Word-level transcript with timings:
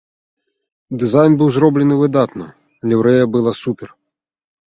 Дызайн 1.01 1.35
быў 1.41 1.51
зроблены 1.57 1.95
выдатна, 2.01 2.45
ліўрэя 2.93 3.25
была 3.35 3.51
супер! 3.63 3.89